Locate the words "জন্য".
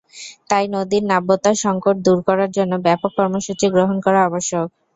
2.51-2.73